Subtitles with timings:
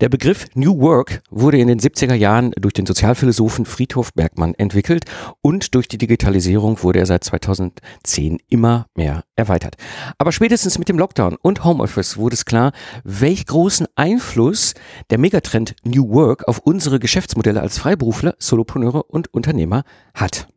[0.00, 5.04] Der Begriff New Work wurde in den 70er Jahren durch den Sozialphilosophen Friedhof Bergmann entwickelt
[5.40, 9.76] und durch die Digitalisierung wurde er seit 2010 immer mehr erweitert.
[10.18, 12.72] Aber spätestens mit dem Lockdown und Homeoffice wurde es klar,
[13.04, 14.74] welch großen Einfluss
[15.10, 20.48] der Megatrend New Work auf unsere Geschäftsmodelle als Freiberufler, Solopreneure und Unternehmer hat.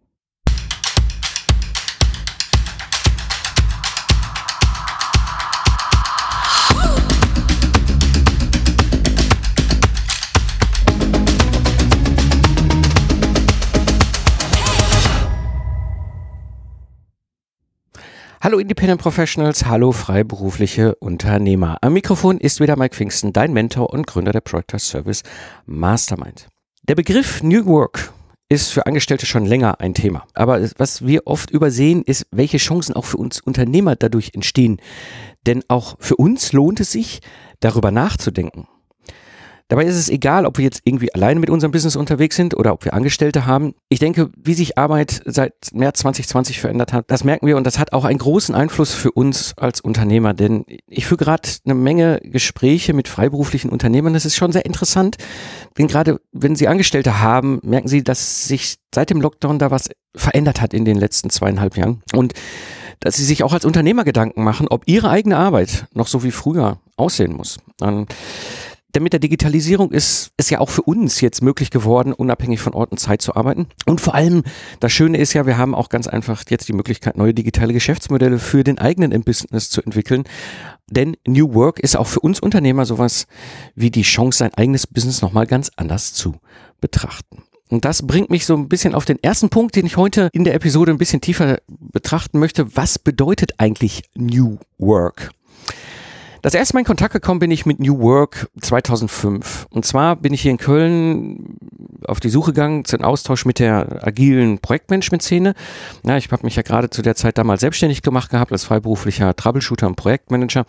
[18.40, 21.80] Hallo Independent Professionals, hallo freiberufliche Unternehmer.
[21.82, 25.24] Am Mikrofon ist wieder Mike Pfingsten, dein Mentor und Gründer der Project Service
[25.66, 26.48] Mastermind.
[26.88, 28.14] Der Begriff New Work
[28.48, 30.28] ist für Angestellte schon länger ein Thema.
[30.36, 34.80] Aber was wir oft übersehen, ist, welche Chancen auch für uns Unternehmer dadurch entstehen.
[35.48, 37.22] Denn auch für uns lohnt es sich,
[37.60, 38.68] darüber nachzudenken.
[39.70, 42.72] Dabei ist es egal, ob wir jetzt irgendwie alleine mit unserem Business unterwegs sind oder
[42.72, 43.74] ob wir Angestellte haben.
[43.90, 47.78] Ich denke, wie sich Arbeit seit März 2020 verändert hat, das merken wir und das
[47.78, 50.34] hat auch einen großen Einfluss für uns als Unternehmer.
[50.34, 54.14] Denn ich führe gerade eine Menge Gespräche mit freiberuflichen Unternehmern.
[54.14, 55.18] Das ist schon sehr interessant.
[55.78, 59.90] Denn gerade wenn Sie Angestellte haben, merken Sie, dass sich seit dem Lockdown da was
[60.16, 62.02] verändert hat in den letzten zweieinhalb Jahren.
[62.14, 62.34] Und
[63.00, 66.32] dass sie sich auch als Unternehmer Gedanken machen, ob ihre eigene Arbeit noch so wie
[66.32, 67.60] früher aussehen muss.
[68.96, 72.74] Denn mit der Digitalisierung ist es ja auch für uns jetzt möglich geworden, unabhängig von
[72.74, 73.68] Ort und Zeit zu arbeiten.
[73.86, 74.44] Und vor allem,
[74.80, 78.40] das Schöne ist ja, wir haben auch ganz einfach jetzt die Möglichkeit, neue digitale Geschäftsmodelle
[78.40, 80.24] für den eigenen Business zu entwickeln.
[80.90, 83.28] Denn New Work ist auch für uns Unternehmer sowas
[83.76, 86.36] wie die Chance, sein eigenes Business nochmal ganz anders zu
[86.80, 87.44] betrachten.
[87.70, 90.46] Und das bringt mich so ein bisschen auf den ersten Punkt, den ich heute in
[90.46, 92.76] der Episode ein bisschen tiefer betrachten möchte.
[92.78, 95.32] Was bedeutet eigentlich New Work?
[96.42, 99.68] Das erste Mal in Kontakt gekommen bin ich mit New Work 2005.
[99.70, 101.58] Und zwar bin ich hier in Köln
[102.06, 105.54] auf die Suche gegangen, zu einem Austausch mit der agilen Projektmanagement-Szene.
[106.06, 109.36] Ja, ich habe mich ja gerade zu der Zeit damals selbstständig gemacht gehabt als freiberuflicher
[109.36, 110.66] Troubleshooter und Projektmanager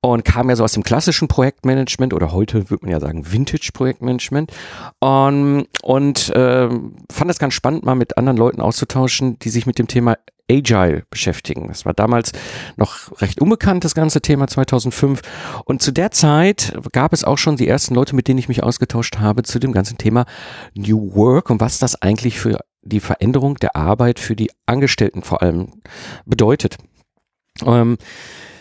[0.00, 4.52] und kam ja so aus dem klassischen Projektmanagement oder heute würde man ja sagen Vintage-Projektmanagement
[5.00, 9.78] und, und äh, fand das ganz spannend, mal mit anderen Leuten auszutauschen, die sich mit
[9.78, 10.16] dem Thema
[10.50, 11.68] Agile beschäftigen.
[11.68, 12.32] Das war damals
[12.76, 15.20] noch recht unbekannt, das ganze Thema 2005.
[15.64, 18.62] Und zu der Zeit gab es auch schon die ersten Leute, mit denen ich mich
[18.62, 20.26] ausgetauscht habe zu dem ganzen Thema
[20.74, 25.42] New Work und was das eigentlich für die Veränderung der Arbeit für die Angestellten vor
[25.42, 25.82] allem
[26.24, 26.76] bedeutet.
[27.64, 27.98] Ähm,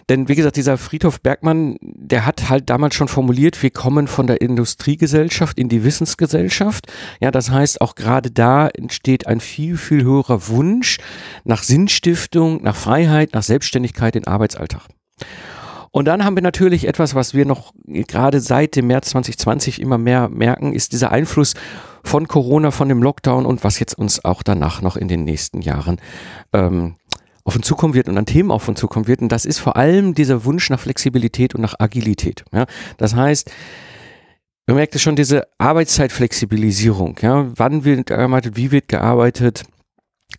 [0.10, 4.26] denn wie gesagt, dieser Friedhof Bergmann, der hat halt damals schon formuliert, wir kommen von
[4.26, 6.88] der Industriegesellschaft in die Wissensgesellschaft.
[7.22, 10.98] Ja, das heißt, auch gerade da entsteht ein viel, viel höherer Wunsch
[11.44, 14.82] nach Sinnstiftung, nach Freiheit, nach Selbstständigkeit in Arbeitsalltag.
[15.92, 19.98] Und dann haben wir natürlich etwas, was wir noch gerade seit dem März 2020 immer
[19.98, 21.54] mehr merken, ist dieser Einfluss
[22.04, 25.62] von Corona, von dem Lockdown und was jetzt uns auch danach noch in den nächsten
[25.62, 26.00] Jahren
[26.54, 26.96] ähm,
[27.44, 29.22] auf uns zukommen wird und an Themen auf uns zukommen wird.
[29.22, 32.44] Und das ist vor allem dieser Wunsch nach Flexibilität und nach Agilität.
[32.52, 32.66] Ja?
[32.98, 33.52] Das heißt,
[34.68, 37.18] man merkt es schon, diese Arbeitszeitflexibilisierung.
[37.22, 37.52] Ja?
[37.56, 39.64] Wann wird gearbeitet, wie wird gearbeitet?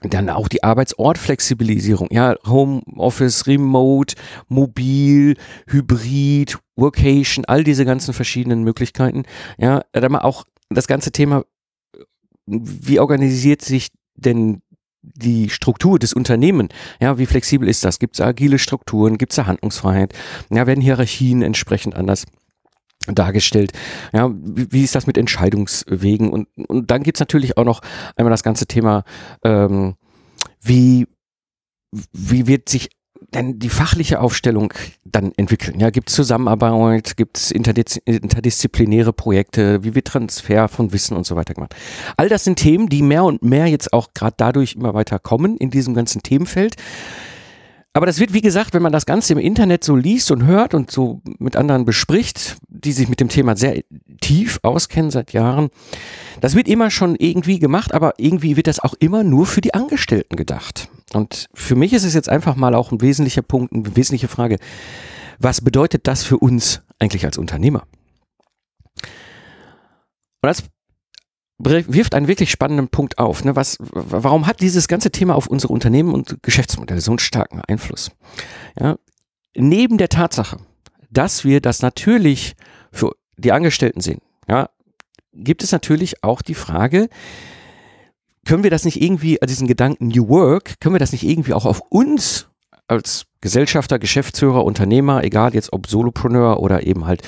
[0.02, 4.14] Dann auch die Arbeitsortflexibilisierung, ja, Homeoffice, Remote,
[4.48, 5.36] Mobil,
[5.66, 9.24] Hybrid, Workation, all diese ganzen verschiedenen Möglichkeiten.
[9.58, 11.44] Ja, dann auch das ganze Thema,
[12.46, 14.62] wie organisiert sich denn
[15.02, 17.98] die Struktur des Unternehmens, ja, wie flexibel ist das?
[17.98, 19.18] Gibt es agile Strukturen?
[19.18, 20.12] Gibt es da Handlungsfreiheit?
[20.50, 22.26] Ja, werden Hierarchien entsprechend anders
[23.06, 23.72] dargestellt.
[24.12, 26.30] Ja, wie ist das mit Entscheidungswegen?
[26.30, 27.80] Und, und dann gibt's natürlich auch noch
[28.16, 29.04] einmal das ganze Thema,
[29.42, 29.94] ähm,
[30.60, 31.06] wie,
[32.12, 32.90] wie wird sich
[33.34, 34.72] denn die fachliche Aufstellung
[35.04, 35.80] dann entwickeln?
[35.80, 41.36] Ja, gibt es Zusammenarbeit, gibt es interdisziplinäre Projekte, wie wird Transfer von Wissen und so
[41.36, 41.74] weiter gemacht?
[42.16, 45.56] All das sind Themen, die mehr und mehr jetzt auch gerade dadurch immer weiter kommen
[45.56, 46.76] in diesem ganzen Themenfeld.
[47.92, 50.74] Aber das wird, wie gesagt, wenn man das Ganze im Internet so liest und hört
[50.74, 53.82] und so mit anderen bespricht, die sich mit dem Thema sehr
[54.20, 55.70] tief auskennen seit Jahren,
[56.40, 59.74] das wird immer schon irgendwie gemacht, aber irgendwie wird das auch immer nur für die
[59.74, 60.88] Angestellten gedacht.
[61.14, 64.58] Und für mich ist es jetzt einfach mal auch ein wesentlicher Punkt, eine wesentliche Frage.
[65.40, 67.86] Was bedeutet das für uns eigentlich als Unternehmer?
[70.42, 70.62] Und das
[71.62, 73.44] wirft einen wirklich spannenden Punkt auf.
[73.44, 73.56] Ne?
[73.56, 78.10] Was, warum hat dieses ganze Thema auf unsere Unternehmen und Geschäftsmodelle so einen starken Einfluss?
[78.78, 78.96] Ja?
[79.54, 80.58] Neben der Tatsache,
[81.10, 82.54] dass wir das natürlich
[82.92, 84.70] für die Angestellten sehen, ja,
[85.32, 87.08] gibt es natürlich auch die Frage,
[88.46, 91.52] können wir das nicht irgendwie, also diesen Gedanken New Work, können wir das nicht irgendwie
[91.52, 92.48] auch auf uns
[92.88, 97.22] als Gesellschafter, Geschäftsführer, Unternehmer, egal jetzt ob Solopreneur oder eben halt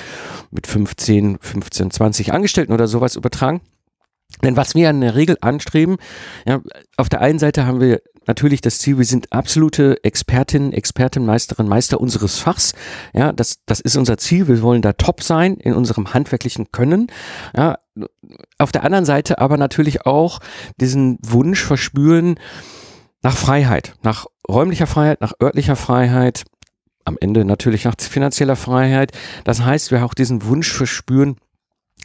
[0.51, 3.61] mit 15, 15, 20 Angestellten oder sowas übertragen.
[4.43, 5.97] Denn was wir in der Regel anstreben,
[6.45, 6.61] ja,
[6.97, 11.67] auf der einen Seite haben wir natürlich das Ziel, wir sind absolute Expertinnen, Expertin, Meisterin,
[11.67, 12.73] Meister unseres Fachs.
[13.13, 14.47] Ja, das, das ist unser Ziel.
[14.47, 17.07] Wir wollen da top sein in unserem handwerklichen Können.
[17.55, 17.79] Ja,
[18.57, 20.39] auf der anderen Seite aber natürlich auch
[20.77, 22.39] diesen Wunsch verspüren
[23.21, 26.43] nach Freiheit, nach räumlicher Freiheit, nach örtlicher Freiheit,
[27.05, 29.11] am Ende natürlich nach finanzieller Freiheit.
[29.43, 31.37] Das heißt, wir auch diesen Wunsch verspüren,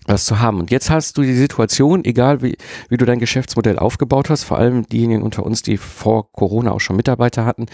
[0.09, 0.61] was zu haben.
[0.61, 2.57] Und jetzt hast du die Situation, egal wie,
[2.89, 6.81] wie du dein Geschäftsmodell aufgebaut hast, vor allem diejenigen unter uns, die vor Corona auch
[6.81, 7.67] schon Mitarbeiter hatten,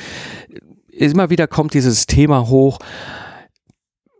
[0.90, 2.78] immer wieder kommt dieses Thema hoch.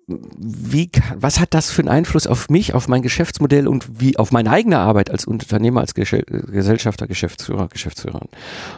[0.07, 4.33] Wie, was hat das für einen Einfluss auf mich, auf mein Geschäftsmodell und wie auf
[4.33, 8.29] meine eigene Arbeit als Unternehmer, als Gesellschafter, Geschäftsführer, Geschäftsführerin?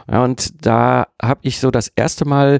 [0.09, 2.59] Ja, und da habe ich so das erste Mal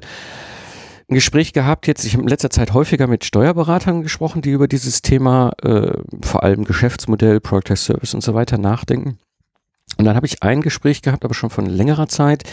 [1.08, 4.68] ein Gespräch gehabt, jetzt, ich habe in letzter Zeit häufiger mit Steuerberatern gesprochen, die über
[4.68, 9.18] dieses Thema, äh, vor allem Geschäftsmodell, Product as Service und so weiter nachdenken.
[9.96, 12.44] Und dann habe ich ein Gespräch gehabt, aber schon von längerer Zeit.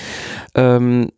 [0.56, 1.10] Ähm,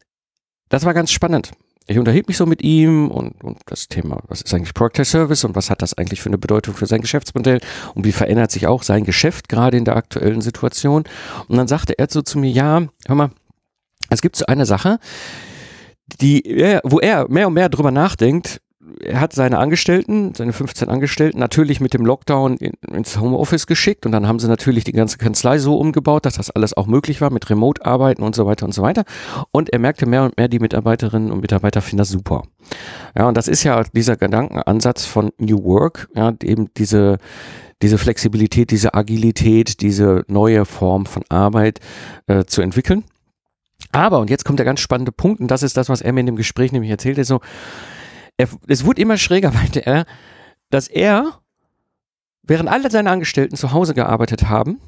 [0.70, 1.52] das war ganz spannend.
[1.86, 5.12] Ich unterhielt mich so mit ihm und, und das Thema, was ist eigentlich Product as
[5.12, 7.62] Service und was hat das eigentlich für eine Bedeutung für sein Geschäftsmodell
[7.94, 11.04] und wie verändert sich auch sein Geschäft gerade in der aktuellen Situation.
[11.48, 13.30] Und dann sagte er so zu mir, ja, hör mal,
[14.10, 15.00] es gibt so eine Sache,
[16.22, 18.62] die, wo er mehr und mehr drüber nachdenkt,
[19.02, 24.06] er hat seine Angestellten, seine 15 Angestellten natürlich mit dem Lockdown in, ins Homeoffice geschickt
[24.06, 27.22] und dann haben sie natürlich die ganze Kanzlei so umgebaut, dass das alles auch möglich
[27.22, 29.04] war mit Remote-Arbeiten und so weiter und so weiter.
[29.52, 32.44] Und er merkte mehr und mehr, die Mitarbeiterinnen und Mitarbeiter finden das super.
[33.18, 37.18] Ja, und das ist ja dieser Gedankenansatz von New Work, ja, eben diese,
[37.82, 41.80] diese Flexibilität, diese Agilität, diese neue Form von Arbeit
[42.28, 43.04] äh, zu entwickeln.
[43.92, 46.22] Aber, und jetzt kommt der ganz spannende Punkt, und das ist das, was er mir
[46.22, 47.42] in dem Gespräch nämlich erzählte, so,
[48.38, 50.06] er, es wurde immer schräger, meinte er,
[50.70, 51.40] dass er,
[52.44, 54.80] während alle seine Angestellten zu Hause gearbeitet haben,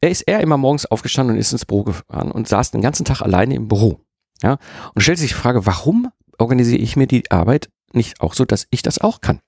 [0.00, 3.04] er ist er immer morgens aufgestanden und ist ins Büro gefahren und saß den ganzen
[3.04, 4.00] Tag alleine im Büro.
[4.42, 4.58] Ja,
[4.94, 8.68] und stellt sich die Frage, warum organisiere ich mir die Arbeit nicht auch so, dass
[8.70, 9.40] ich das auch kann?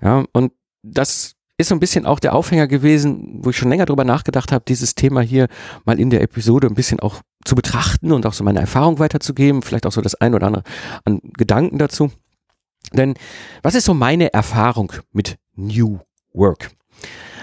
[0.00, 0.52] Ja, und
[0.82, 4.52] das ist so ein bisschen auch der Aufhänger gewesen, wo ich schon länger drüber nachgedacht
[4.52, 5.48] habe, dieses Thema hier
[5.84, 9.62] mal in der Episode ein bisschen auch zu betrachten und auch so meine Erfahrung weiterzugeben,
[9.62, 10.64] vielleicht auch so das ein oder andere
[11.04, 12.10] an Gedanken dazu.
[12.92, 13.14] Denn
[13.62, 16.00] was ist so meine Erfahrung mit New
[16.32, 16.70] Work?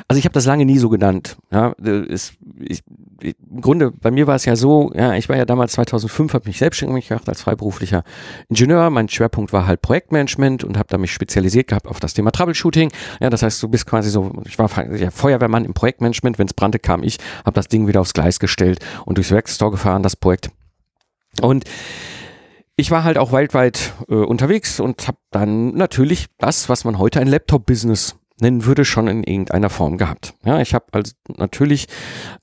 [0.08, 1.38] Also ich habe das lange nie so genannt.
[1.52, 2.84] Ja, ist, ich,
[3.22, 6.48] Im Grunde, bei mir war es ja so, ja, ich war ja damals 2005, habe
[6.48, 8.04] mich selbstständig gemacht als freiberuflicher
[8.50, 8.90] Ingenieur.
[8.90, 12.92] Mein Schwerpunkt war halt Projektmanagement und habe da mich spezialisiert gehabt auf das Thema Troubleshooting.
[13.22, 16.38] Ja, das heißt, du bist quasi so, ich war ja, Feuerwehrmann im Projektmanagement.
[16.38, 19.72] Wenn es brannte, kam ich, habe das Ding wieder aufs Gleis gestellt und durchs Werkstore
[19.72, 20.52] gefahren, das Projekt.
[21.42, 21.64] Und
[22.76, 27.20] ich war halt auch weltweit äh, unterwegs und habe dann natürlich das, was man heute
[27.20, 30.36] ein Laptop-Business nennen würde, schon in irgendeiner Form gehabt.
[30.46, 31.88] Ja, ich habe also natürlich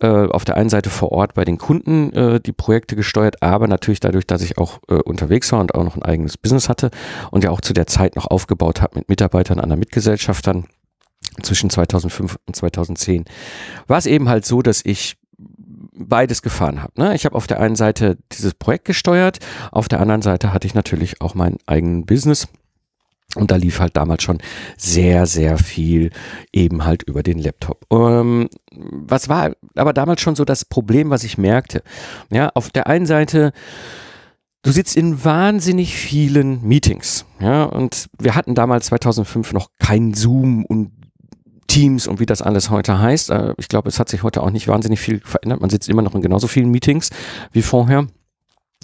[0.01, 3.69] äh, auf der einen Seite vor Ort bei den Kunden äh, die Projekte gesteuert, aber
[3.69, 6.91] natürlich dadurch, dass ich auch äh, unterwegs war und auch noch ein eigenes Business hatte
[7.31, 10.65] und ja auch zu der Zeit noch aufgebaut habe mit Mitarbeitern, anderen Mitgesellschaftern
[11.43, 13.25] zwischen 2005 und 2010,
[13.87, 15.17] war es eben halt so, dass ich
[15.93, 16.93] beides gefahren habe.
[16.97, 17.15] Ne?
[17.15, 19.39] Ich habe auf der einen Seite dieses Projekt gesteuert,
[19.71, 22.49] auf der anderen Seite hatte ich natürlich auch mein eigenen Business.
[23.37, 24.39] Und da lief halt damals schon
[24.77, 26.11] sehr, sehr viel
[26.53, 27.87] eben halt über den Laptop.
[27.93, 31.83] Ähm, was war aber damals schon so das Problem, was ich merkte?
[32.31, 33.53] Ja, auf der einen Seite,
[34.63, 37.25] du sitzt in wahnsinnig vielen Meetings.
[37.41, 40.91] Ja, und wir hatten damals 2005 noch kein Zoom und
[41.69, 43.31] Teams und wie das alles heute heißt.
[43.31, 45.61] Äh, ich glaube, es hat sich heute auch nicht wahnsinnig viel verändert.
[45.61, 47.11] Man sitzt immer noch in genauso vielen Meetings
[47.53, 48.09] wie vorher.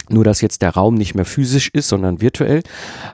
[0.08, 2.62] Nur, dass jetzt der Raum nicht mehr physisch ist, sondern virtuell.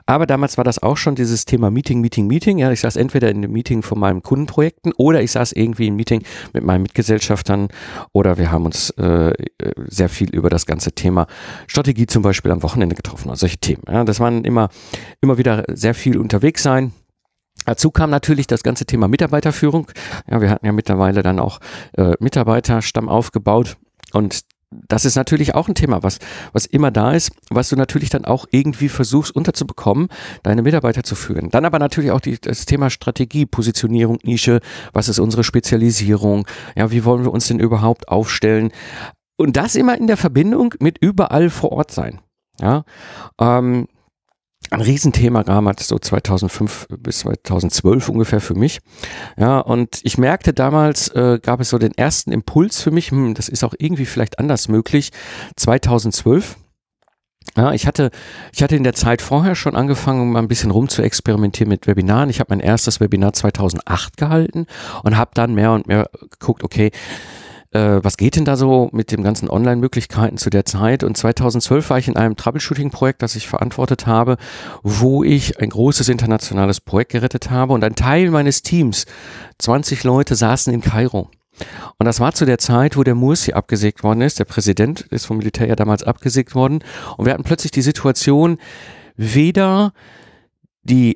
[0.05, 2.59] Aber damals war das auch schon dieses Thema Meeting, Meeting, Meeting.
[2.59, 5.95] Ja, ich saß entweder in einem Meeting von meinen Kundenprojekten oder ich saß irgendwie im
[5.95, 6.23] Meeting
[6.53, 7.69] mit meinen Mitgesellschaftern
[8.11, 9.33] oder wir haben uns äh,
[9.87, 11.25] sehr viel über das ganze Thema
[11.65, 13.29] Strategie zum Beispiel am Wochenende getroffen.
[13.29, 13.83] Also solche Themen.
[13.89, 14.69] Ja, das waren immer,
[15.19, 16.93] immer wieder sehr viel unterwegs sein
[17.65, 19.87] Dazu kam natürlich das ganze Thema Mitarbeiterführung.
[20.29, 21.59] Ja, wir hatten ja mittlerweile dann auch
[21.93, 23.77] äh, Mitarbeiterstamm aufgebaut
[24.11, 24.41] und
[24.87, 26.19] das ist natürlich auch ein Thema, was,
[26.51, 30.09] was immer da ist, was du natürlich dann auch irgendwie versuchst unterzubekommen,
[30.43, 31.49] deine Mitarbeiter zu führen.
[31.49, 34.59] Dann aber natürlich auch die, das Thema Strategie, Positionierung, Nische,
[34.91, 38.71] was ist unsere Spezialisierung, ja, wie wollen wir uns denn überhaupt aufstellen?
[39.35, 42.19] Und das immer in der Verbindung mit überall vor Ort sein.
[42.61, 42.83] Ja,
[43.39, 43.87] ähm,
[44.73, 48.79] ein Riesenthema damals, so 2005 bis 2012 ungefähr für mich.
[49.37, 53.35] Ja, und ich merkte damals, äh, gab es so den ersten Impuls für mich, hm,
[53.35, 55.11] das ist auch irgendwie vielleicht anders möglich,
[55.55, 56.57] 2012
[57.55, 58.09] Ja, ich hatte,
[58.53, 61.85] ich hatte in der Zeit vorher schon angefangen, mal ein bisschen rum zu experimentieren mit
[61.85, 62.29] Webinaren.
[62.29, 64.65] Ich habe mein erstes Webinar 2008 gehalten
[65.03, 66.91] und habe dann mehr und mehr geguckt, okay,
[67.73, 71.03] äh, was geht denn da so mit den ganzen Online-Möglichkeiten zu der Zeit?
[71.03, 74.37] Und 2012 war ich in einem Troubleshooting-Projekt, das ich verantwortet habe,
[74.83, 79.05] wo ich ein großes internationales Projekt gerettet habe und ein Teil meines Teams,
[79.59, 81.29] 20 Leute, saßen in Kairo.
[81.97, 84.39] Und das war zu der Zeit, wo der Mursi abgesägt worden ist.
[84.39, 86.83] Der Präsident ist vom Militär ja damals abgesägt worden.
[87.17, 88.57] Und wir hatten plötzlich die Situation,
[89.15, 89.93] weder
[90.83, 91.15] die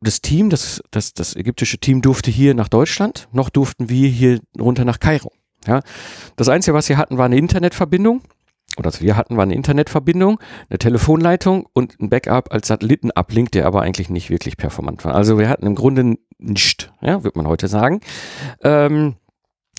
[0.00, 4.40] das Team, das, das, das ägyptische Team durfte hier nach Deutschland, noch durften wir hier
[4.58, 5.32] runter nach Kairo.
[5.68, 5.82] Ja,
[6.36, 8.22] das Einzige, was wir hatten, war eine Internetverbindung.
[8.76, 10.38] Oder was wir hatten, war eine Internetverbindung,
[10.70, 15.14] eine Telefonleitung und ein Backup als Satellitenablink, der aber eigentlich nicht wirklich performant war.
[15.14, 18.00] Also wir hatten im Grunde nichts, ja, wird man heute sagen.
[18.62, 19.16] Ähm,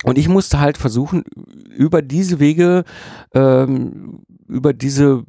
[0.03, 1.23] und ich musste halt versuchen,
[1.75, 2.83] über diese Wege,
[3.33, 5.23] ähm, über diese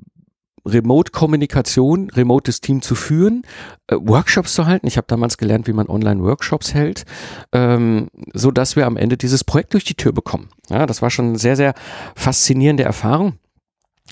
[0.72, 3.42] Remote-Kommunikation, remotes Team zu führen,
[3.86, 4.86] äh, Workshops zu halten.
[4.86, 7.04] Ich habe damals gelernt, wie man Online-Workshops hält,
[7.52, 10.48] ähm, so dass wir am Ende dieses Projekt durch die Tür bekommen.
[10.68, 11.74] Ja, das war schon eine sehr, sehr
[12.14, 13.34] faszinierende Erfahrung.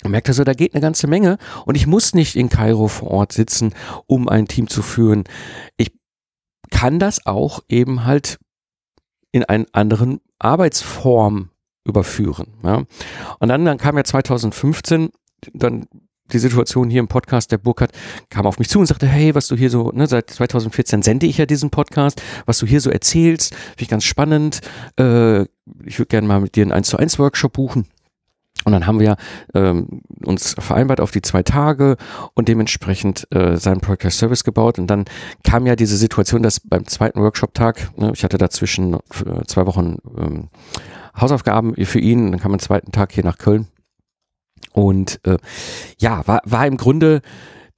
[0.02, 3.10] Ich merkte so, da geht eine ganze Menge und ich muss nicht in Kairo vor
[3.10, 3.74] Ort sitzen,
[4.06, 5.24] um ein Team zu führen.
[5.76, 5.92] Ich
[6.70, 8.38] kann das auch eben halt
[9.32, 11.50] in einen anderen Arbeitsform
[11.84, 12.54] überführen.
[12.62, 12.84] Ja.
[13.40, 15.10] Und dann, dann kam ja 2015
[15.52, 15.86] dann
[16.32, 17.92] die Situation hier im Podcast, der Burkhardt
[18.30, 21.26] kam auf mich zu und sagte, hey, was du hier so, ne, seit 2014 sende
[21.26, 24.60] ich ja diesen Podcast, was du hier so erzählst, finde ich ganz spannend.
[24.98, 25.42] Äh,
[25.84, 27.86] ich würde gerne mal mit dir einen 1 zu 1 Workshop buchen.
[28.64, 29.16] Und dann haben wir
[29.54, 31.96] ähm, uns vereinbart auf die zwei Tage
[32.34, 34.78] und dementsprechend äh, seinen Podcast Service gebaut.
[34.78, 35.04] Und dann
[35.44, 39.96] kam ja diese Situation, dass beim zweiten Workshop-Tag, ne, ich hatte dazwischen äh, zwei Wochen
[40.18, 40.48] ähm,
[41.18, 43.68] Hausaufgaben für ihn, dann kam am zweiten Tag hier nach Köln
[44.86, 45.38] und äh,
[45.98, 47.22] ja, war, war im Grunde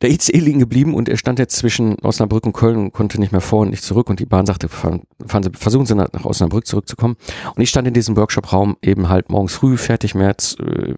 [0.03, 3.33] der ICE liegen geblieben und er stand jetzt zwischen Osnabrück und Köln und konnte nicht
[3.33, 6.09] mehr vor und nicht zurück und die Bahn sagte, fahren, fahren Sie, versuchen Sie nach,
[6.25, 7.17] Osnabrück zurückzukommen.
[7.55, 10.95] Und ich stand in diesem Workshop-Raum eben halt morgens früh, fertig März, äh,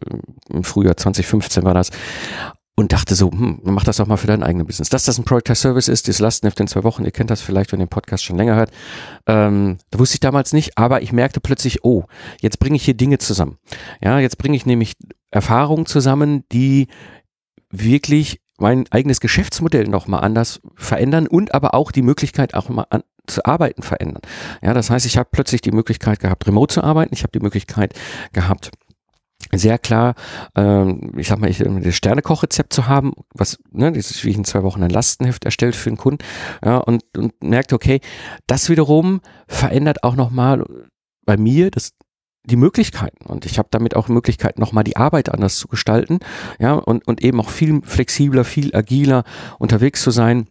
[0.51, 1.91] im Frühjahr 2015 war das
[2.75, 4.89] und dachte so, hm, mach das doch mal für dein eigenes Business.
[4.89, 7.73] Dass das ein Product Service ist, dieses Lastenheft in zwei Wochen, ihr kennt das vielleicht,
[7.73, 8.71] wenn ihr den Podcast schon länger hört,
[9.27, 12.05] ähm, da wusste ich damals nicht, aber ich merkte plötzlich, oh,
[12.41, 13.59] jetzt bringe ich hier Dinge zusammen.
[14.03, 14.95] Ja, jetzt bringe ich nämlich
[15.31, 16.89] Erfahrungen zusammen, die
[17.71, 23.03] wirklich mein eigenes Geschäftsmodell nochmal anders verändern und aber auch die Möglichkeit auch mal an,
[23.27, 24.23] zu arbeiten verändern.
[24.63, 27.15] Ja, das heißt, ich habe plötzlich die Möglichkeit gehabt, remote zu arbeiten.
[27.15, 27.95] Ich habe die Möglichkeit
[28.33, 28.71] gehabt,
[29.55, 30.15] sehr klar,
[30.57, 34.37] ähm, ich sag mal, ich, das Sternekochrezept zu haben, was, ne, das ist wie ich
[34.37, 36.25] in zwei Wochen ein Lastenheft erstellt für den Kunden,
[36.65, 38.01] ja, und, und merkt, okay,
[38.47, 40.65] das wiederum verändert auch nochmal
[41.25, 41.93] bei mir das
[42.45, 43.27] die Möglichkeiten.
[43.27, 46.19] Und ich habe damit auch Möglichkeiten, nochmal die Arbeit anders zu gestalten,
[46.59, 49.25] ja, und, und eben auch viel flexibler, viel agiler
[49.59, 50.49] unterwegs zu sein,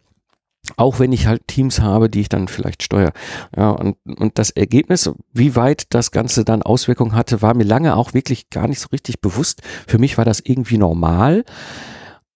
[0.78, 3.14] auch wenn ich halt Teams habe, die ich dann vielleicht steuere.
[3.56, 7.96] Ja, und, und das Ergebnis, wie weit das Ganze dann Auswirkungen hatte, war mir lange
[7.96, 9.62] auch wirklich gar nicht so richtig bewusst.
[9.88, 11.44] Für mich war das irgendwie normal,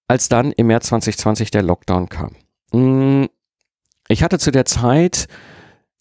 [0.08, 2.32] als dann im März 2020 der Lockdown kam.
[2.72, 3.30] Hm,
[4.08, 5.28] ich hatte zu der Zeit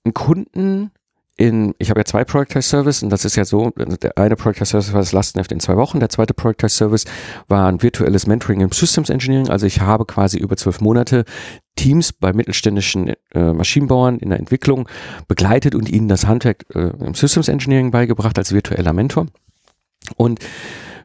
[0.04, 0.90] einen Kunden,
[1.37, 4.37] in, ich habe ja zwei Project Service und das ist ja so, also der eine
[4.37, 7.07] Project Service war das Lastenheft in zwei Wochen, der zweite Project Service
[7.49, 11.25] war ein virtuelles Mentoring im Systems Engineering, also ich habe quasi über zwölf Monate
[11.76, 14.88] Teams bei mittelständischen äh, Maschinenbauern in der Entwicklung
[15.28, 19.26] begleitet und ihnen das Handwerk äh, im Systems Engineering beigebracht als virtueller Mentor
[20.16, 20.40] und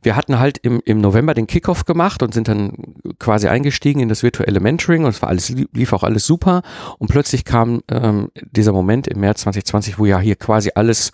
[0.01, 2.73] wir hatten halt im, im November den Kickoff gemacht und sind dann
[3.19, 6.61] quasi eingestiegen in das virtuelle Mentoring und es war alles, lief auch alles super.
[6.99, 11.11] Und plötzlich kam ähm, dieser Moment im März 2020, wo ja hier quasi alles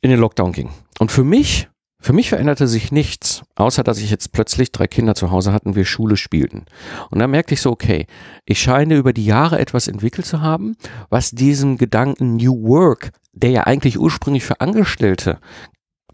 [0.00, 0.70] in den Lockdown ging.
[0.98, 1.68] Und für mich,
[2.00, 5.74] für mich veränderte sich nichts, außer dass ich jetzt plötzlich drei Kinder zu Hause hatten,
[5.74, 6.66] wir Schule spielten.
[7.10, 8.06] Und dann merkte ich so, okay,
[8.44, 10.76] ich scheine über die Jahre etwas entwickelt zu haben,
[11.10, 15.40] was diesem Gedanken New Work, der ja eigentlich ursprünglich für Angestellte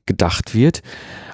[0.07, 0.83] gedacht wird,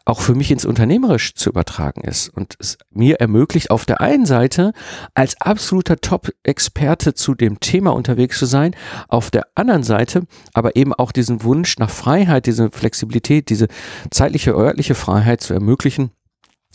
[0.05, 4.27] auch für mich ins Unternehmerisch zu übertragen ist und es mir ermöglicht, auf der einen
[4.27, 4.73] Seite
[5.15, 8.75] als absoluter Top-Experte zu dem Thema unterwegs zu sein,
[9.09, 10.23] auf der anderen Seite
[10.53, 13.69] aber eben auch diesen Wunsch nach Freiheit, diese Flexibilität, diese
[14.11, 16.11] zeitliche, örtliche Freiheit zu ermöglichen,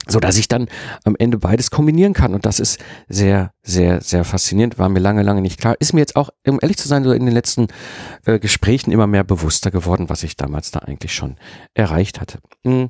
[0.07, 0.67] so dass ich dann
[1.03, 2.33] am Ende beides kombinieren kann.
[2.33, 4.77] Und das ist sehr sehr sehr faszinierend.
[4.77, 5.75] War mir lange lange nicht klar.
[5.79, 7.67] Ist mir jetzt auch um ehrlich zu sein so in den letzten
[8.25, 11.35] äh, Gesprächen immer mehr bewusster geworden was ich damals da eigentlich schon
[11.73, 12.39] erreicht hatte.
[12.63, 12.89] Hm.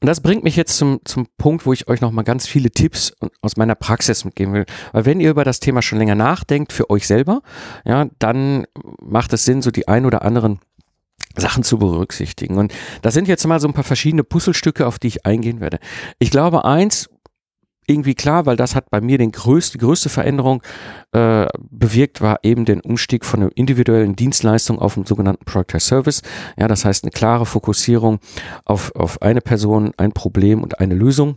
[0.00, 2.70] und das bringt mich jetzt zum zum Punkt wo ich euch noch mal ganz viele
[2.70, 4.66] Tipps aus meiner Praxis mitgeben will.
[4.92, 7.42] Weil wenn ihr über das Thema schon länger nachdenkt für euch selber
[7.84, 8.66] ja dann
[9.00, 10.60] macht es Sinn so die ein oder anderen
[11.36, 12.56] Sachen zu berücksichtigen.
[12.56, 12.72] Und
[13.02, 15.78] das sind jetzt mal so ein paar verschiedene Puzzlestücke, auf die ich eingehen werde.
[16.18, 17.08] Ich glaube, eins,
[17.86, 20.62] irgendwie klar, weil das hat bei mir den größte, größte Veränderung
[21.12, 26.22] äh, bewirkt, war eben den Umstieg von einer individuellen Dienstleistung auf einen sogenannten Product Service.
[26.56, 28.20] Ja, das heißt eine klare Fokussierung
[28.64, 31.36] auf, auf eine Person, ein Problem und eine Lösung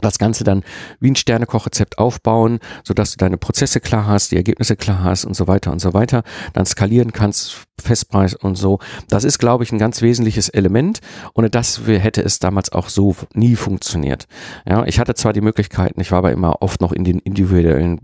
[0.00, 0.62] das Ganze dann
[1.00, 5.34] wie ein Sternekochrezept aufbauen, sodass du deine Prozesse klar hast, die Ergebnisse klar hast und
[5.34, 6.22] so weiter und so weiter,
[6.52, 8.78] dann skalieren kannst, Festpreis und so.
[9.08, 11.00] Das ist, glaube ich, ein ganz wesentliches Element.
[11.34, 14.26] Ohne das hätte es damals auch so nie funktioniert.
[14.66, 18.00] Ja, ich hatte zwar die Möglichkeiten, ich war aber immer oft noch in den individuellen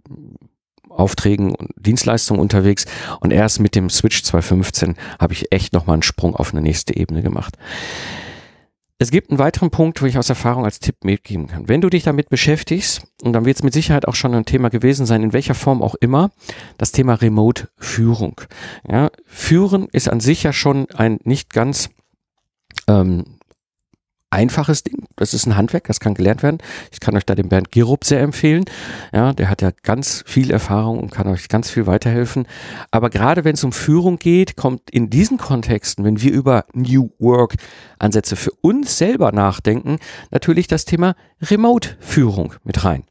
[0.88, 2.84] Aufträgen und Dienstleistungen unterwegs
[3.20, 6.96] und erst mit dem Switch 215 habe ich echt nochmal einen Sprung auf eine nächste
[6.96, 7.56] Ebene gemacht.
[9.02, 11.66] Es gibt einen weiteren Punkt, wo ich aus Erfahrung als Tipp mitgeben kann.
[11.66, 14.70] Wenn du dich damit beschäftigst, und dann wird es mit Sicherheit auch schon ein Thema
[14.70, 16.30] gewesen sein, in welcher Form auch immer,
[16.78, 18.40] das Thema Remote-Führung.
[18.88, 21.90] Ja, Führen ist an sich ja schon ein nicht ganz
[22.86, 23.24] ähm,
[24.32, 25.06] einfaches Ding.
[25.16, 26.58] Das ist ein Handwerk, das kann gelernt werden.
[26.90, 28.64] Ich kann euch da den Bernd Gerup sehr empfehlen.
[29.12, 32.46] Ja, der hat ja ganz viel Erfahrung und kann euch ganz viel weiterhelfen.
[32.90, 37.10] Aber gerade wenn es um Führung geht, kommt in diesen Kontexten, wenn wir über New
[37.18, 37.56] Work
[37.98, 39.98] Ansätze für uns selber nachdenken,
[40.30, 43.04] natürlich das Thema Remote-Führung mit rein.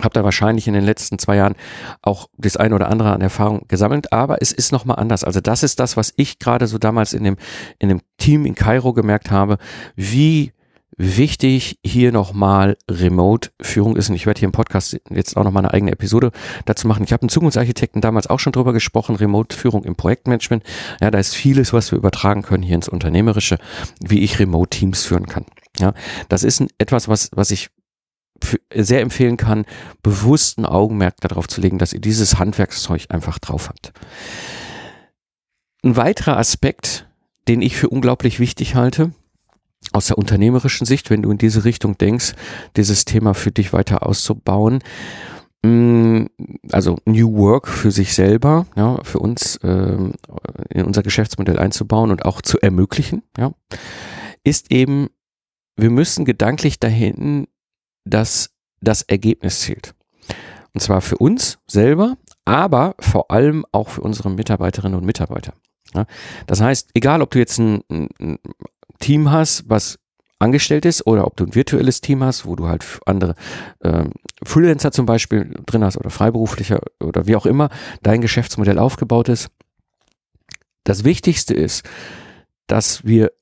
[0.00, 1.54] Hab da wahrscheinlich in den letzten zwei Jahren
[2.02, 5.24] auch das eine oder andere an Erfahrung gesammelt, aber es ist nochmal anders.
[5.24, 7.36] Also das ist das, was ich gerade so damals in dem,
[7.78, 9.58] in dem Team in Kairo gemerkt habe,
[9.96, 10.52] wie
[10.98, 14.10] wichtig hier nochmal Remote-Führung ist.
[14.10, 16.32] Und ich werde hier im Podcast jetzt auch nochmal eine eigene Episode
[16.66, 17.04] dazu machen.
[17.04, 20.64] Ich habe einen Zukunftsarchitekten damals auch schon drüber gesprochen, Remote-Führung im Projektmanagement.
[21.00, 23.58] Ja, da ist vieles, was wir übertragen können hier ins Unternehmerische,
[24.00, 25.46] wie ich Remote-Teams führen kann.
[25.78, 25.94] Ja,
[26.28, 27.70] das ist etwas, was, was ich
[28.74, 29.64] sehr empfehlen kann,
[30.02, 33.92] bewussten Augenmerk darauf zu legen, dass ihr dieses Handwerkszeug einfach drauf habt.
[35.82, 37.06] Ein weiterer Aspekt,
[37.46, 39.12] den ich für unglaublich wichtig halte,
[39.92, 42.34] aus der unternehmerischen Sicht, wenn du in diese Richtung denkst,
[42.76, 44.80] dieses Thema für dich weiter auszubauen,
[45.62, 46.26] mm,
[46.70, 50.14] also New Work für sich selber, ja, für uns ähm,
[50.70, 53.52] in unser Geschäftsmodell einzubauen und auch zu ermöglichen, ja,
[54.44, 55.08] ist eben,
[55.76, 57.46] wir müssen gedanklich dahin
[58.08, 59.94] dass das Ergebnis zählt.
[60.74, 65.54] Und zwar für uns selber, aber vor allem auch für unsere Mitarbeiterinnen und Mitarbeiter.
[65.94, 66.06] Ja,
[66.46, 68.38] das heißt, egal ob du jetzt ein, ein,
[69.00, 69.98] Team hast, was
[70.40, 73.34] angestellt ist oder ob du ein virtuelles Team hast, wo du halt andere
[73.80, 74.04] äh,
[74.44, 77.70] Freelancer zum Beispiel drin hast oder Freiberuflicher oder wie auch immer
[78.02, 79.50] dein Geschäftsmodell aufgebaut ist.
[80.84, 81.88] Das Wichtigste ist,
[82.66, 83.32] dass wir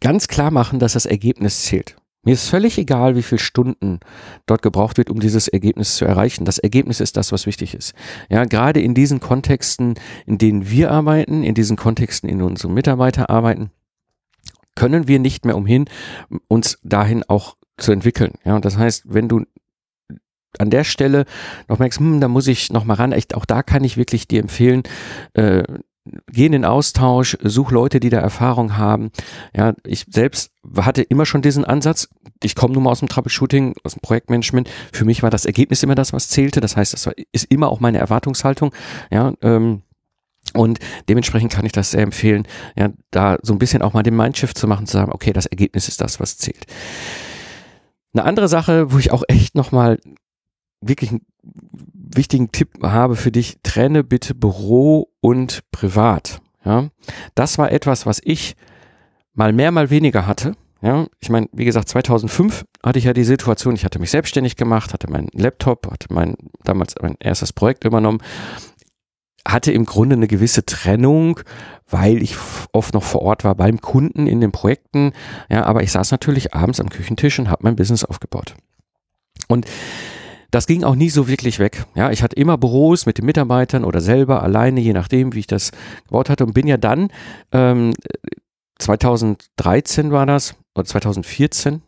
[0.00, 1.96] ganz klar machen, dass das Ergebnis zählt.
[2.28, 4.00] Mir ist völlig egal, wie viele Stunden
[4.44, 6.44] dort gebraucht wird, um dieses Ergebnis zu erreichen.
[6.44, 7.94] Das Ergebnis ist das, was wichtig ist.
[8.28, 9.94] Ja, gerade in diesen Kontexten,
[10.26, 13.70] in denen wir arbeiten, in diesen Kontexten, in denen unsere Mitarbeiter arbeiten,
[14.74, 15.86] können wir nicht mehr umhin,
[16.48, 18.34] uns dahin auch zu entwickeln.
[18.44, 19.44] Ja, und das heißt, wenn du
[20.58, 21.24] an der Stelle
[21.66, 24.28] noch merkst, hm, da muss ich noch mal ran, echt, auch da kann ich wirklich
[24.28, 24.82] dir empfehlen,
[25.32, 25.62] äh,
[26.30, 29.10] geh in den Austausch, such Leute, die da Erfahrung haben.
[29.56, 32.08] Ja, ich selbst hatte immer schon diesen Ansatz.
[32.42, 34.70] Ich komme nun mal aus dem Troubleshooting, aus dem Projektmanagement.
[34.92, 36.60] Für mich war das Ergebnis immer das, was zählte.
[36.60, 38.74] Das heißt, das ist immer auch meine Erwartungshaltung.
[39.10, 39.82] Ja, ähm,
[40.54, 44.16] und dementsprechend kann ich das sehr empfehlen, ja, da so ein bisschen auch mal den
[44.16, 46.64] Mindshift zu machen, zu sagen, okay, das Ergebnis ist das, was zählt.
[48.14, 49.98] Eine andere Sache, wo ich auch echt nochmal
[50.80, 51.26] wirklich einen
[51.92, 56.40] wichtigen Tipp habe für dich, trenne bitte Büro und Privat.
[56.64, 56.88] Ja,
[57.34, 58.56] das war etwas, was ich
[59.32, 60.54] mal mehr, mal weniger hatte.
[60.80, 64.56] Ja, ich meine, wie gesagt, 2005 hatte ich ja die Situation, ich hatte mich selbstständig
[64.56, 68.20] gemacht, hatte meinen Laptop, hatte mein damals mein erstes Projekt übernommen,
[69.46, 71.40] hatte im Grunde eine gewisse Trennung,
[71.88, 72.36] weil ich
[72.72, 75.12] oft noch vor Ort war beim Kunden in den Projekten.
[75.48, 78.54] Ja, aber ich saß natürlich abends am Küchentisch und habe mein Business aufgebaut.
[79.48, 79.66] Und
[80.50, 81.84] das ging auch nie so wirklich weg.
[81.94, 85.46] Ja, ich hatte immer Büros mit den Mitarbeitern oder selber alleine, je nachdem, wie ich
[85.46, 85.72] das
[86.06, 87.10] gebaut hatte und bin ja dann
[87.52, 87.92] ähm,
[88.78, 91.82] 2013 war das oder 2014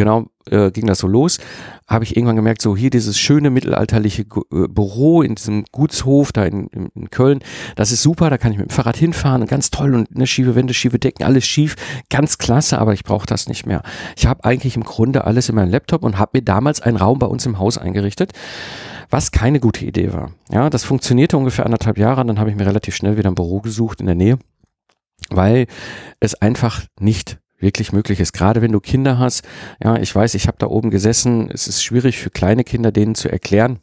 [0.00, 1.38] genau äh, ging das so los,
[1.86, 6.46] habe ich irgendwann gemerkt, so hier dieses schöne mittelalterliche äh, Büro in diesem Gutshof da
[6.46, 7.40] in, in, in, Köln,
[7.76, 10.54] das ist super, da kann ich mit dem Fahrrad hinfahren, ganz toll und eine schiefe
[10.54, 11.76] Wände, schiefe Decken, alles schief,
[12.08, 13.82] ganz klasse, aber ich brauche das nicht mehr.
[14.16, 17.18] Ich habe eigentlich im Grunde alles in meinem Laptop und habe mir damals einen Raum
[17.18, 18.32] bei uns im Haus eingerichtet
[19.12, 20.30] was keine gute Idee war.
[20.52, 23.60] Ja, das funktionierte ungefähr anderthalb Jahre, dann habe ich mir relativ schnell wieder ein Büro
[23.60, 24.38] gesucht in der Nähe,
[25.30, 25.66] weil
[26.20, 28.32] es einfach nicht wirklich möglich ist.
[28.32, 29.46] Gerade wenn du Kinder hast,
[29.82, 33.14] ja, ich weiß, ich habe da oben gesessen, es ist schwierig für kleine Kinder denen
[33.14, 33.78] zu erklären,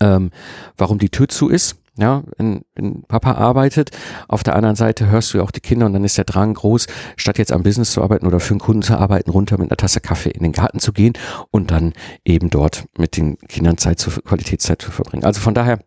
[0.00, 0.30] ähm,
[0.76, 1.76] warum die Tür zu ist.
[1.98, 3.90] Ja, wenn, wenn Papa arbeitet,
[4.26, 6.54] auf der anderen Seite hörst du ja auch die Kinder und dann ist der Drang
[6.54, 6.86] groß,
[7.18, 9.76] statt jetzt am Business zu arbeiten oder für einen Kunden zu arbeiten, runter mit einer
[9.76, 11.12] Tasse Kaffee in den Garten zu gehen
[11.50, 11.92] und dann
[12.24, 15.24] eben dort mit den Kindern Zeit zu, Qualitätszeit zu verbringen.
[15.24, 15.80] Also von daher,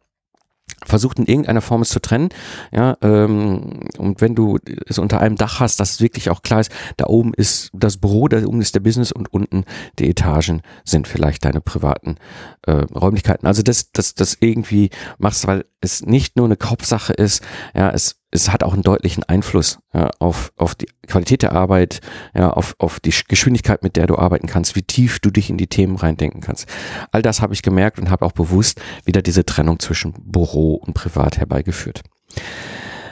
[0.85, 2.29] versucht in irgendeiner Form es zu trennen,
[2.71, 6.61] ja, ähm, und wenn du es unter einem Dach hast, dass es wirklich auch klar
[6.61, 9.65] ist, da oben ist das Büro, da oben ist der Business und unten
[9.99, 12.17] die Etagen sind vielleicht deine privaten
[12.63, 13.47] äh, Räumlichkeiten.
[13.47, 17.43] Also das, das, das irgendwie machst, weil es nicht nur eine Kopfsache ist,
[17.73, 22.01] ja, es es hat auch einen deutlichen Einfluss ja, auf, auf die Qualität der Arbeit,
[22.33, 25.57] ja, auf, auf die Geschwindigkeit, mit der du arbeiten kannst, wie tief du dich in
[25.57, 26.67] die Themen reindenken kannst.
[27.11, 30.93] All das habe ich gemerkt und habe auch bewusst wieder diese Trennung zwischen Büro und
[30.93, 32.01] Privat herbeigeführt.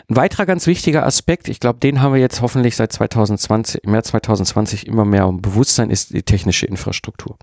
[0.09, 3.91] Ein weiterer ganz wichtiger Aspekt, ich glaube, den haben wir jetzt hoffentlich seit 2020, im
[3.91, 7.37] März 2020 immer mehr im Bewusstsein, ist die technische Infrastruktur.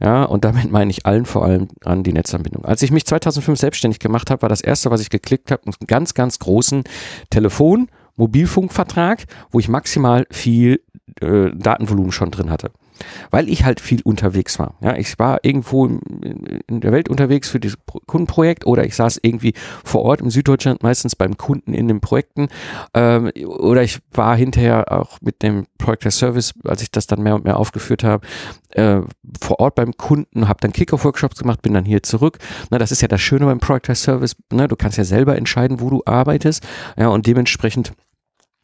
[0.00, 2.64] Ja, und damit meine ich allen vor allem an die Netzanbindung.
[2.64, 5.74] Als ich mich 2005 selbstständig gemacht habe, war das erste, was ich geklickt habe, einen
[5.86, 6.84] ganz, ganz großen
[7.30, 10.80] Telefon, Mobilfunkvertrag, wo ich maximal viel
[11.20, 12.70] äh, Datenvolumen schon drin hatte
[13.30, 14.74] weil ich halt viel unterwegs war.
[14.80, 19.54] Ja, ich war irgendwo in der Welt unterwegs für dieses Kundenprojekt oder ich saß irgendwie
[19.84, 22.48] vor Ort im Süddeutschland meistens beim Kunden in den Projekten
[22.94, 27.22] ähm, oder ich war hinterher auch mit dem Project as Service, als ich das dann
[27.22, 28.26] mehr und mehr aufgeführt habe,
[28.70, 29.00] äh,
[29.40, 32.38] vor Ort beim Kunden, habe dann Kickoff-Workshops gemacht, bin dann hier zurück.
[32.70, 34.36] Na, das ist ja das Schöne beim Project Service.
[34.52, 34.68] Ne?
[34.68, 36.66] Du kannst ja selber entscheiden, wo du arbeitest.
[36.96, 37.92] Ja, und dementsprechend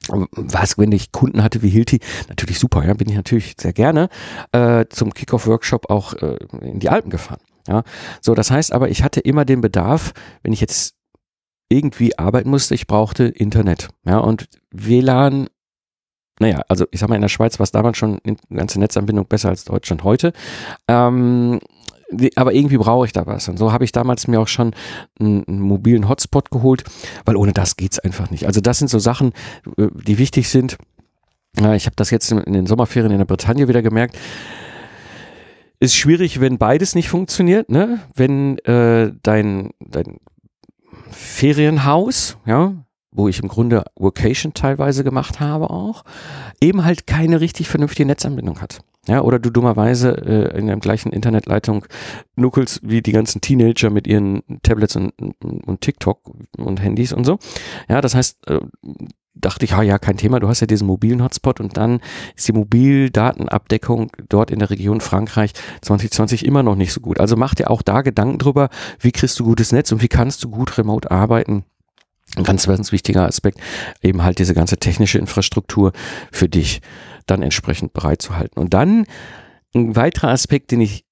[0.08, 4.08] was, wenn ich Kunden hatte wie Hilti, natürlich super, ja, bin ich natürlich sehr gerne
[4.52, 7.40] äh, zum Kickoff-Workshop auch äh, in die Alpen gefahren.
[7.66, 7.82] Ja,
[8.20, 10.12] so, das heißt aber, ich hatte immer den Bedarf,
[10.42, 10.94] wenn ich jetzt
[11.70, 13.88] irgendwie arbeiten musste, ich brauchte Internet.
[14.04, 15.48] Ja, und WLAN,
[16.40, 19.26] naja, also ich sag mal, in der Schweiz war es damals schon eine ganze Netzanbindung
[19.26, 20.32] besser als Deutschland heute.
[20.88, 21.60] Ähm,
[22.36, 23.48] aber irgendwie brauche ich da was.
[23.48, 24.74] Und so habe ich damals mir auch schon
[25.18, 26.84] einen, einen mobilen Hotspot geholt,
[27.24, 28.46] weil ohne das geht's einfach nicht.
[28.46, 29.32] Also das sind so Sachen,
[29.76, 30.78] äh, die wichtig sind.
[31.56, 34.18] Ich habe das jetzt in den Sommerferien in der Bretagne wieder gemerkt.
[35.78, 38.00] Ist schwierig, wenn beides nicht funktioniert, ne?
[38.14, 40.18] Wenn äh, dein, dein
[41.10, 42.74] Ferienhaus, ja,
[43.12, 46.04] wo ich im Grunde Vocation teilweise gemacht habe auch,
[46.60, 48.80] eben halt keine richtig vernünftige Netzanbindung hat.
[49.06, 50.16] Ja, oder du dummerweise
[50.52, 51.84] äh, in der gleichen Internetleitung
[52.36, 56.20] nuckelst wie die ganzen Teenager mit ihren Tablets und, und TikTok
[56.56, 57.38] und Handys und so.
[57.88, 58.60] Ja, das heißt, äh,
[59.34, 62.00] dachte ich, ah ja, kein Thema, du hast ja diesen mobilen Hotspot und dann
[62.36, 67.20] ist die Mobildatenabdeckung dort in der Region Frankreich 2020 immer noch nicht so gut.
[67.20, 70.44] Also mach dir auch da Gedanken drüber, wie kriegst du gutes Netz und wie kannst
[70.44, 71.64] du gut remote arbeiten.
[72.36, 73.60] Ein ganz, ganz wichtiger Aspekt,
[74.02, 75.92] eben halt diese ganze technische Infrastruktur
[76.32, 76.80] für dich
[77.26, 78.60] dann entsprechend bereitzuhalten.
[78.60, 79.06] Und dann
[79.74, 81.04] ein weiterer Aspekt, den ich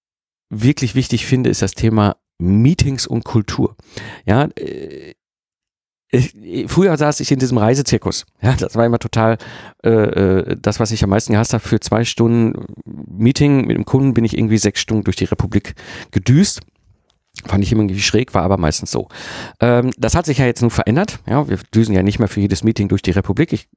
[0.50, 3.76] wirklich wichtig finde, ist das Thema Meetings und Kultur.
[4.26, 5.14] Ja, äh,
[6.14, 8.26] ich, früher saß ich in diesem Reisezirkus.
[8.42, 9.38] Ja, das war immer total
[9.82, 11.66] äh, äh, das, was ich am meisten gehasst habe.
[11.66, 15.74] Für zwei Stunden Meeting mit dem Kunden bin ich irgendwie sechs Stunden durch die Republik
[16.10, 16.60] gedüst.
[17.46, 19.08] Fand ich irgendwie schräg, war aber meistens so.
[19.60, 21.18] Ähm, das hat sich ja jetzt nun verändert.
[21.28, 23.52] Ja, wir düsen ja nicht mehr für jedes Meeting durch die Republik.
[23.52, 23.68] Ich,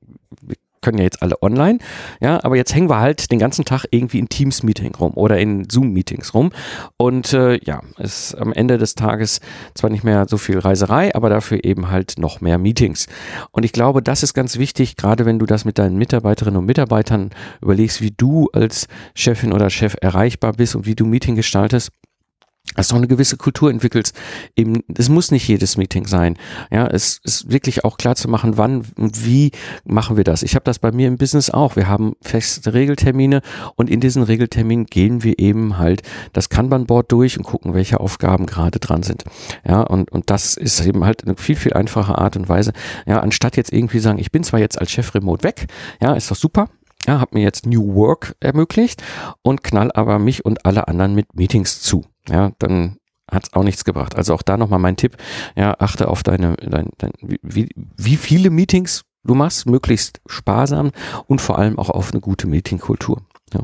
[0.41, 1.79] wir können ja jetzt alle online.
[2.21, 5.67] Ja, aber jetzt hängen wir halt den ganzen Tag irgendwie in Teams-Meeting rum oder in
[5.67, 6.51] Zoom-Meetings rum.
[6.97, 9.39] Und äh, ja, ist am Ende des Tages
[9.73, 13.07] zwar nicht mehr so viel Reiserei, aber dafür eben halt noch mehr Meetings.
[13.51, 16.65] Und ich glaube, das ist ganz wichtig, gerade wenn du das mit deinen Mitarbeiterinnen und
[16.65, 21.91] Mitarbeitern überlegst, wie du als Chefin oder Chef erreichbar bist und wie du Meeting gestaltest
[22.75, 24.15] dass du auch eine gewisse Kultur entwickelst.
[24.55, 26.37] Eben, es muss nicht jedes Meeting sein.
[26.71, 29.51] Ja, es ist wirklich auch klar zu machen, wann und wie
[29.85, 30.43] machen wir das.
[30.43, 31.75] Ich habe das bei mir im Business auch.
[31.75, 33.41] Wir haben feste Regeltermine
[33.75, 36.01] und in diesen Regelterminen gehen wir eben halt
[36.33, 39.23] das Kanban-Board durch und gucken, welche Aufgaben gerade dran sind.
[39.65, 42.73] Ja, und, und das ist eben halt eine viel, viel einfache Art und Weise.
[43.05, 45.67] Ja, anstatt jetzt irgendwie sagen, ich bin zwar jetzt als Chef remote weg,
[46.01, 46.69] ja, ist doch super,
[47.07, 49.03] ja, habe mir jetzt New Work ermöglicht
[49.41, 52.97] und knall aber mich und alle anderen mit Meetings zu ja, dann
[53.29, 54.15] hat es auch nichts gebracht.
[54.15, 55.17] Also auch da nochmal mein Tipp,
[55.55, 60.91] ja, achte auf deine, dein, dein, wie, wie viele Meetings du machst, möglichst sparsam
[61.27, 63.21] und vor allem auch auf eine gute Meetingkultur.
[63.53, 63.61] Ja.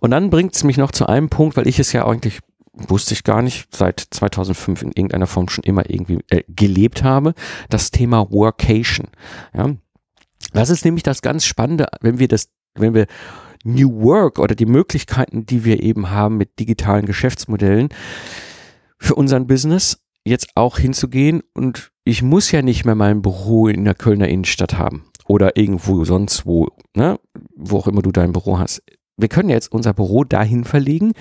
[0.00, 2.40] Und dann bringt es mich noch zu einem Punkt, weil ich es ja eigentlich
[2.72, 7.34] wusste ich gar nicht, seit 2005 in irgendeiner Form schon immer irgendwie äh, gelebt habe,
[7.68, 9.08] das Thema Workation.
[9.52, 9.74] Ja.
[10.52, 13.06] Das ist nämlich das ganz Spannende, wenn wir das, wenn wir
[13.64, 17.88] New Work oder die Möglichkeiten, die wir eben haben mit digitalen Geschäftsmodellen
[18.98, 23.84] für unseren Business jetzt auch hinzugehen und ich muss ja nicht mehr mein Büro in
[23.84, 27.18] der Kölner Innenstadt haben oder irgendwo sonst wo, ne,
[27.56, 28.82] wo auch immer du dein Büro hast.
[29.16, 31.12] Wir können jetzt unser Büro dahin verlegen,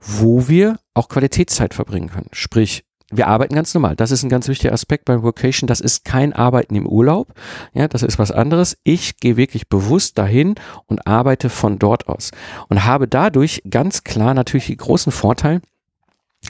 [0.00, 2.30] wo wir auch Qualitätszeit verbringen können.
[2.32, 3.96] Sprich, wir arbeiten ganz normal.
[3.96, 5.66] Das ist ein ganz wichtiger Aspekt beim Vocation.
[5.66, 7.32] Das ist kein Arbeiten im Urlaub.
[7.72, 8.76] Ja, das ist was anderes.
[8.84, 12.32] Ich gehe wirklich bewusst dahin und arbeite von dort aus
[12.68, 15.62] und habe dadurch ganz klar natürlich den großen Vorteil,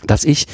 [0.07, 0.47] dass ich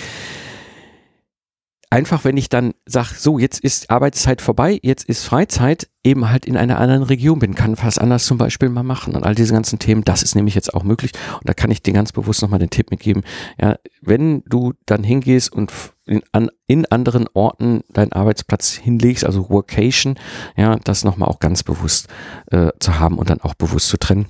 [1.94, 6.44] einfach, wenn ich dann sage, so, jetzt ist Arbeitszeit vorbei, jetzt ist Freizeit, eben halt
[6.44, 9.54] in einer anderen Region bin, kann was anders zum Beispiel mal machen und all diese
[9.54, 12.42] ganzen Themen, das ist nämlich jetzt auch möglich und da kann ich dir ganz bewusst
[12.42, 13.22] nochmal den Tipp mitgeben,
[13.60, 15.72] ja, wenn du dann hingehst und
[16.04, 20.18] in, an, in anderen Orten deinen Arbeitsplatz hinlegst, also Workation,
[20.56, 22.08] ja, das nochmal auch ganz bewusst
[22.50, 24.26] äh, zu haben und dann auch bewusst zu trennen,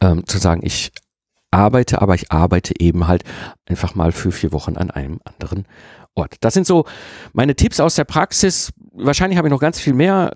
[0.00, 0.92] ähm, zu sagen, ich
[1.50, 3.24] arbeite, aber ich arbeite eben halt
[3.66, 5.66] einfach mal für vier Wochen an einem anderen
[6.14, 6.36] Ort.
[6.40, 6.84] Das sind so
[7.32, 8.72] meine Tipps aus der Praxis.
[8.92, 10.32] Wahrscheinlich habe ich noch ganz viel mehr,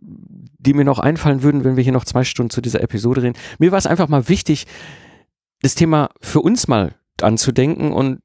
[0.00, 3.38] die mir noch einfallen würden, wenn wir hier noch zwei Stunden zu dieser Episode reden.
[3.58, 4.66] Mir war es einfach mal wichtig,
[5.62, 8.20] das Thema für uns mal anzudenken und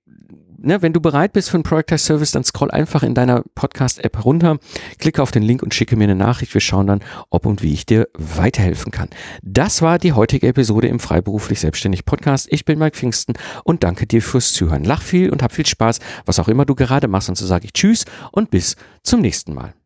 [0.62, 4.26] ne, wenn du bereit bist für einen Project Service, dann scroll einfach in deiner Podcast-App
[4.26, 4.58] runter,
[4.98, 6.54] klicke auf den Link und schicke mir eine Nachricht.
[6.54, 9.10] Wir schauen dann, ob und wie ich dir weiterhelfen kann.
[9.44, 12.48] Das war die heutige Episode im Freiberuflich Selbstständig Podcast.
[12.52, 14.84] Ich bin Mike Pfingsten und danke dir fürs Zuhören.
[14.84, 17.30] Lach viel und hab viel Spaß, was auch immer du gerade machst.
[17.30, 19.79] Und so sage ich Tschüss und bis zum nächsten Mal.